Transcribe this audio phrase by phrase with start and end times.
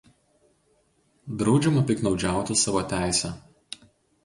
[1.41, 3.35] Draudžiama piktnaudžiauti savo teise.